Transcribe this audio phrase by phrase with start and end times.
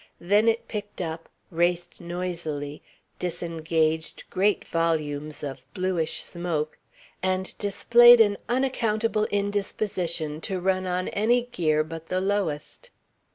[0.19, 2.81] Then it picked up, raced noisily,
[3.19, 6.79] disengaged great volumes of bluish smoke,
[7.21, 12.89] and displayed an unaccountable indisposition to run on any gear but the lowest.